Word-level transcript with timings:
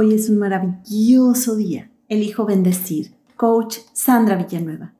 Hoy 0.00 0.14
es 0.14 0.28
un 0.28 0.38
maravilloso 0.38 1.56
día. 1.56 1.90
Elijo 2.08 2.46
bendecir. 2.46 3.14
Coach 3.34 3.78
Sandra 3.92 4.36
Villanueva. 4.36 4.94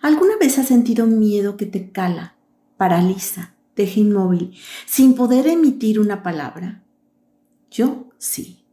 ¿Alguna 0.00 0.36
vez 0.36 0.58
has 0.58 0.66
sentido 0.66 1.06
miedo 1.06 1.56
que 1.56 1.64
te 1.64 1.92
cala, 1.92 2.34
paraliza, 2.76 3.54
deja 3.76 4.00
inmóvil, 4.00 4.52
sin 4.84 5.14
poder 5.14 5.46
emitir 5.46 6.00
una 6.00 6.24
palabra? 6.24 6.82
Yo 7.70 8.08
sí. 8.18 8.64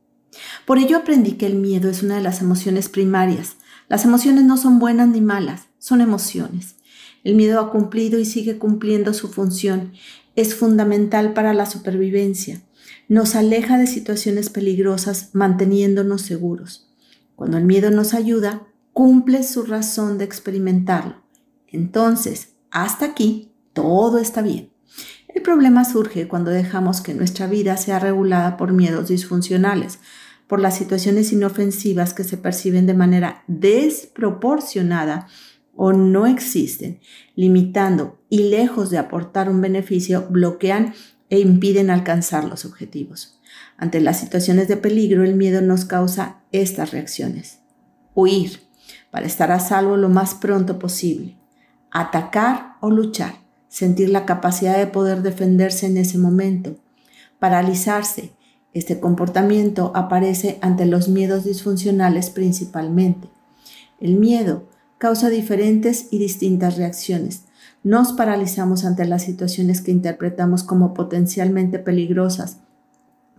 Por 0.65 0.79
ello 0.79 0.97
aprendí 0.97 1.33
que 1.33 1.45
el 1.45 1.53
miedo 1.53 1.87
es 1.87 2.01
una 2.01 2.15
de 2.15 2.23
las 2.23 2.41
emociones 2.41 2.89
primarias. 2.89 3.57
Las 3.89 4.05
emociones 4.05 4.45
no 4.45 4.57
son 4.57 4.79
buenas 4.79 5.09
ni 5.09 5.21
malas, 5.21 5.67
son 5.77 6.01
emociones. 6.01 6.77
El 7.23 7.35
miedo 7.35 7.59
ha 7.59 7.69
cumplido 7.69 8.17
y 8.17 8.25
sigue 8.25 8.57
cumpliendo 8.57 9.13
su 9.13 9.27
función. 9.27 9.91
Es 10.35 10.55
fundamental 10.55 11.33
para 11.33 11.53
la 11.53 11.67
supervivencia 11.67 12.59
nos 13.07 13.35
aleja 13.35 13.77
de 13.77 13.87
situaciones 13.87 14.49
peligrosas 14.49 15.29
manteniéndonos 15.33 16.21
seguros. 16.21 16.93
Cuando 17.35 17.57
el 17.57 17.65
miedo 17.65 17.89
nos 17.89 18.13
ayuda, 18.13 18.67
cumple 18.93 19.43
su 19.43 19.63
razón 19.63 20.17
de 20.17 20.25
experimentarlo. 20.25 21.23
Entonces, 21.67 22.53
hasta 22.71 23.05
aquí, 23.05 23.53
todo 23.73 24.17
está 24.17 24.41
bien. 24.41 24.71
El 25.27 25.41
problema 25.41 25.85
surge 25.85 26.27
cuando 26.27 26.51
dejamos 26.51 27.01
que 27.01 27.13
nuestra 27.13 27.47
vida 27.47 27.77
sea 27.77 27.99
regulada 27.99 28.57
por 28.57 28.73
miedos 28.73 29.07
disfuncionales, 29.07 29.99
por 30.47 30.59
las 30.59 30.75
situaciones 30.75 31.31
inofensivas 31.31 32.13
que 32.13 32.23
se 32.23 32.35
perciben 32.35 32.87
de 32.87 32.95
manera 32.95 33.43
desproporcionada 33.47 35.27
o 35.75 35.93
no 35.93 36.25
existen, 36.25 36.99
limitando 37.35 38.19
y 38.27 38.49
lejos 38.49 38.89
de 38.89 38.97
aportar 38.97 39.49
un 39.49 39.61
beneficio, 39.61 40.27
bloquean 40.29 40.93
e 41.29 41.39
impiden 41.39 41.89
alcanzar 41.89 42.43
los 42.43 42.65
objetivos. 42.65 43.39
Ante 43.77 44.01
las 44.01 44.19
situaciones 44.19 44.67
de 44.67 44.77
peligro, 44.77 45.23
el 45.23 45.35
miedo 45.35 45.61
nos 45.61 45.85
causa 45.85 46.41
estas 46.51 46.91
reacciones. 46.91 47.59
Huir, 48.13 48.61
para 49.11 49.25
estar 49.25 49.51
a 49.51 49.59
salvo 49.59 49.97
lo 49.97 50.09
más 50.09 50.35
pronto 50.35 50.79
posible. 50.79 51.37
Atacar 51.91 52.75
o 52.81 52.89
luchar, 52.89 53.35
sentir 53.67 54.09
la 54.09 54.25
capacidad 54.25 54.77
de 54.77 54.87
poder 54.87 55.21
defenderse 55.21 55.85
en 55.85 55.97
ese 55.97 56.17
momento. 56.17 56.75
Paralizarse, 57.39 58.33
este 58.73 58.99
comportamiento 58.99 59.91
aparece 59.95 60.59
ante 60.61 60.85
los 60.85 61.07
miedos 61.07 61.43
disfuncionales 61.43 62.29
principalmente. 62.29 63.29
El 63.99 64.15
miedo 64.15 64.67
causa 64.97 65.29
diferentes 65.29 66.07
y 66.11 66.19
distintas 66.19 66.77
reacciones, 66.77 67.43
nos 67.83 68.11
paralizamos 68.13 68.83
ante 68.83 69.05
las 69.05 69.23
situaciones 69.23 69.81
que 69.81 69.91
interpretamos 69.91 70.63
como 70.63 70.93
potencialmente 70.93 71.79
peligrosas, 71.79 72.57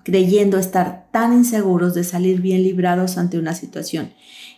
creyendo 0.02 0.58
estar 0.58 1.06
tan 1.10 1.32
inseguros 1.34 1.94
de 1.94 2.04
salir 2.04 2.40
bien 2.40 2.62
librados 2.62 3.18
ante 3.18 3.38
una 3.38 3.54
situación. 3.54 4.12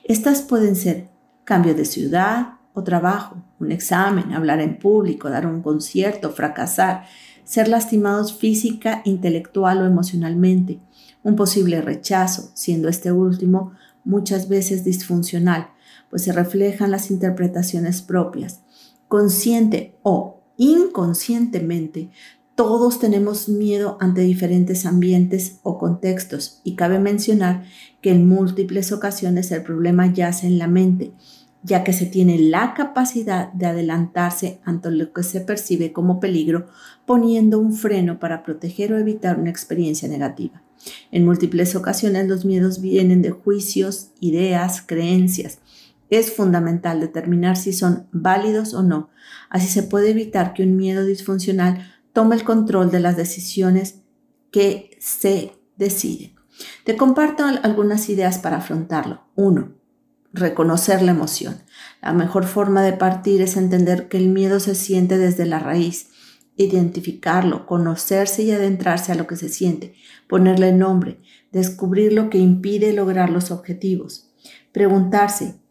Estas 0.05 0.43
pueden 0.43 0.77
ser 0.77 1.09
cambio 1.45 1.75
de 1.75 1.85
ciudad 1.85 2.55
o 2.75 2.85
trabajo, 2.85 3.37
un 3.59 3.73
examen, 3.73 4.33
hablar 4.33 4.61
en 4.61 4.79
público, 4.79 5.29
dar 5.29 5.47
un 5.47 5.63
concierto, 5.63 6.31
fracasar, 6.31 7.05
ser 7.45 7.69
lastimados 7.69 8.33
física, 8.35 9.03
intelectual 9.05 9.83
o 9.83 9.87
emocionalmente, 9.87 10.79
un 11.25 11.35
posible 11.35 11.83
rechazo, 11.83 12.51
siendo 12.55 12.89
este 12.89 13.11
último 13.11 13.73
muchas 14.05 14.49
veces 14.49 14.85
disfuncional, 14.85 15.69
pues 16.09 16.23
se 16.23 16.33
reflejan 16.33 16.91
las 16.91 17.11
interpretaciones 17.11 18.01
propias 18.01 18.61
consciente 19.13 19.99
o 20.01 20.41
inconscientemente, 20.57 22.09
todos 22.55 22.99
tenemos 22.99 23.47
miedo 23.47 23.99
ante 24.01 24.23
diferentes 24.23 24.87
ambientes 24.87 25.59
o 25.63 25.77
contextos 25.77 26.63
y 26.65 26.77
cabe 26.77 26.99
mencionar 26.99 27.63
que 28.01 28.11
en 28.11 28.27
múltiples 28.27 28.91
ocasiones 28.91 29.53
el 29.53 29.63
problema 29.65 30.11
yace 30.11 30.47
en 30.47 30.59
la 30.59 30.67
mente, 30.67 31.13
ya 31.63 31.85
que 31.85 31.93
se 31.93 32.07
tiene 32.07 32.39
la 32.39 32.73
capacidad 32.73 33.53
de 33.53 33.67
adelantarse 33.67 34.61
ante 34.65 34.91
lo 34.91 35.13
que 35.13 35.25
se 35.25 35.43
percibe 35.43 35.93
como 35.93 36.19
peligro, 36.19 36.69
poniendo 37.05 37.59
un 37.59 37.75
freno 37.75 38.19
para 38.19 38.43
proteger 38.43 38.95
o 38.95 38.99
evitar 38.99 39.39
una 39.39 39.51
experiencia 39.51 40.09
negativa. 40.09 40.63
En 41.11 41.27
múltiples 41.27 41.77
ocasiones 41.77 42.29
los 42.29 42.47
miedos 42.47 42.81
vienen 42.81 43.21
de 43.21 43.31
juicios, 43.31 44.09
ideas, 44.21 44.81
creencias, 44.81 45.59
es 46.13 46.35
fundamental 46.35 47.01
determinar 47.01 47.57
si 47.57 47.73
son 47.73 48.07
válidos 48.13 48.75
o 48.75 48.83
no. 48.83 49.09
Así 49.49 49.67
se 49.67 49.83
puede 49.83 50.11
evitar 50.11 50.53
que 50.53 50.63
un 50.63 50.77
miedo 50.77 51.07
disfuncional 51.07 51.91
tome 52.13 52.37
el 52.37 52.45
control 52.45 52.91
de 52.91 53.01
las 53.01 53.17
decisiones 53.17 54.03
que 54.51 54.91
se 55.01 55.53
deciden. 55.79 56.35
Te 56.85 56.99
comparto 56.99 57.45
algunas 57.45 58.11
ideas 58.11 58.39
para 58.39 58.59
afrontarlo. 58.59 59.23
1. 59.37 59.73
Reconocer 60.35 61.01
la 61.01 61.13
emoción. 61.13 61.63
La 62.03 62.13
mejor 62.13 62.45
forma 62.45 62.83
de 62.83 62.93
partir 62.93 63.41
es 63.41 63.57
entender 63.57 64.09
que 64.09 64.19
el 64.19 64.29
miedo 64.29 64.61
se 64.61 64.75
siente 64.75 65.17
desde 65.17 65.47
la 65.47 65.61
raíz, 65.61 66.11
identificarlo, 66.57 67.65
conocerse 67.65 68.43
y 68.43 68.51
adentrarse 68.51 69.13
a 69.13 69.15
lo 69.15 69.27
que 69.27 69.37
se 69.37 69.49
siente, 69.49 69.95
ponerle 70.29 70.73
nombre, 70.73 71.21
descubrir 71.53 72.13
lo 72.13 72.29
que 72.29 72.37
impide 72.37 72.93
lograr 72.93 73.31
los 73.31 73.51
objetivos, 73.51 74.31
preguntarse 74.73 75.62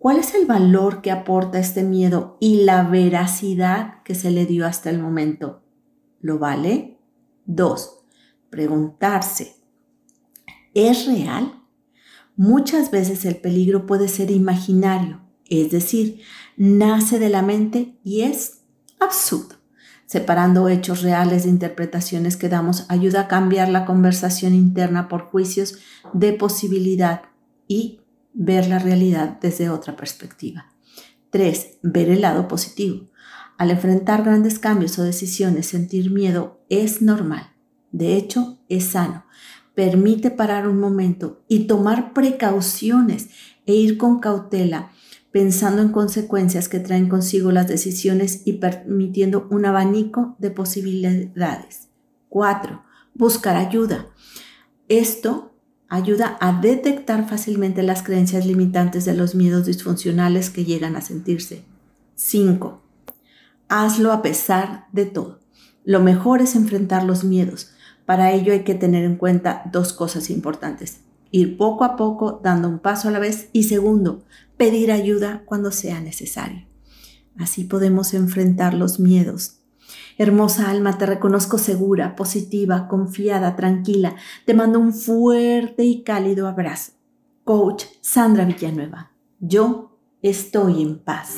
¿Cuál 0.00 0.16
es 0.16 0.34
el 0.34 0.46
valor 0.46 1.02
que 1.02 1.10
aporta 1.10 1.58
este 1.58 1.82
miedo 1.82 2.38
y 2.40 2.64
la 2.64 2.84
veracidad 2.84 4.02
que 4.02 4.14
se 4.14 4.30
le 4.30 4.46
dio 4.46 4.66
hasta 4.66 4.88
el 4.88 4.98
momento? 4.98 5.62
¿Lo 6.22 6.38
vale? 6.38 6.98
2. 7.44 7.98
Preguntarse, 8.48 9.56
¿es 10.72 11.06
real? 11.06 11.62
Muchas 12.34 12.90
veces 12.90 13.26
el 13.26 13.36
peligro 13.36 13.84
puede 13.84 14.08
ser 14.08 14.30
imaginario, 14.30 15.20
es 15.50 15.70
decir, 15.70 16.22
nace 16.56 17.18
de 17.18 17.28
la 17.28 17.42
mente 17.42 17.98
y 18.02 18.22
es 18.22 18.62
absurdo. 19.00 19.56
Separando 20.06 20.70
hechos 20.70 21.02
reales 21.02 21.44
de 21.44 21.50
interpretaciones 21.50 22.38
que 22.38 22.48
damos 22.48 22.86
ayuda 22.88 23.20
a 23.20 23.28
cambiar 23.28 23.68
la 23.68 23.84
conversación 23.84 24.54
interna 24.54 25.08
por 25.08 25.26
juicios 25.26 25.76
de 26.14 26.32
posibilidad 26.32 27.20
y 27.68 27.99
ver 28.32 28.68
la 28.68 28.78
realidad 28.78 29.38
desde 29.40 29.70
otra 29.70 29.96
perspectiva. 29.96 30.66
3. 31.30 31.78
Ver 31.82 32.10
el 32.10 32.22
lado 32.22 32.48
positivo. 32.48 33.10
Al 33.58 33.70
enfrentar 33.70 34.22
grandes 34.22 34.58
cambios 34.58 34.98
o 34.98 35.02
decisiones, 35.02 35.66
sentir 35.66 36.10
miedo 36.10 36.60
es 36.68 37.02
normal. 37.02 37.52
De 37.92 38.16
hecho, 38.16 38.58
es 38.68 38.86
sano. 38.86 39.24
Permite 39.74 40.30
parar 40.30 40.66
un 40.66 40.78
momento 40.78 41.44
y 41.48 41.66
tomar 41.66 42.12
precauciones 42.12 43.28
e 43.66 43.74
ir 43.74 43.98
con 43.98 44.18
cautela, 44.18 44.90
pensando 45.30 45.82
en 45.82 45.90
consecuencias 45.90 46.68
que 46.68 46.80
traen 46.80 47.08
consigo 47.08 47.52
las 47.52 47.68
decisiones 47.68 48.42
y 48.44 48.54
permitiendo 48.54 49.46
un 49.50 49.64
abanico 49.66 50.36
de 50.38 50.50
posibilidades. 50.50 51.88
4. 52.30 52.82
Buscar 53.14 53.56
ayuda. 53.56 54.06
Esto 54.88 55.49
ayuda 55.90 56.38
a 56.40 56.58
detectar 56.58 57.28
fácilmente 57.28 57.82
las 57.82 58.02
creencias 58.02 58.46
limitantes 58.46 59.04
de 59.04 59.14
los 59.14 59.34
miedos 59.34 59.66
disfuncionales 59.66 60.48
que 60.48 60.64
llegan 60.64 60.96
a 60.96 61.00
sentirse. 61.00 61.64
5. 62.14 62.80
Hazlo 63.68 64.12
a 64.12 64.22
pesar 64.22 64.86
de 64.92 65.04
todo. 65.04 65.40
Lo 65.84 66.00
mejor 66.00 66.40
es 66.40 66.54
enfrentar 66.54 67.04
los 67.04 67.24
miedos. 67.24 67.72
Para 68.06 68.32
ello 68.32 68.52
hay 68.52 68.62
que 68.62 68.74
tener 68.74 69.04
en 69.04 69.16
cuenta 69.16 69.64
dos 69.72 69.92
cosas 69.92 70.30
importantes. 70.30 71.00
Ir 71.32 71.56
poco 71.56 71.84
a 71.84 71.96
poco, 71.96 72.40
dando 72.42 72.68
un 72.68 72.78
paso 72.78 73.08
a 73.08 73.10
la 73.10 73.18
vez. 73.18 73.48
Y 73.52 73.64
segundo, 73.64 74.24
pedir 74.56 74.92
ayuda 74.92 75.42
cuando 75.44 75.72
sea 75.72 76.00
necesario. 76.00 76.66
Así 77.36 77.64
podemos 77.64 78.14
enfrentar 78.14 78.74
los 78.74 79.00
miedos 79.00 79.59
Hermosa 80.20 80.68
alma, 80.68 80.98
te 80.98 81.06
reconozco 81.06 81.56
segura, 81.56 82.14
positiva, 82.14 82.88
confiada, 82.88 83.56
tranquila. 83.56 84.16
Te 84.44 84.52
mando 84.52 84.78
un 84.78 84.92
fuerte 84.92 85.84
y 85.84 86.02
cálido 86.02 86.46
abrazo. 86.46 86.92
Coach 87.42 87.84
Sandra 88.02 88.44
Villanueva. 88.44 89.12
Yo 89.38 89.98
estoy 90.20 90.82
en 90.82 90.98
paz. 90.98 91.36